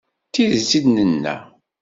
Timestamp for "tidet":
0.33-0.71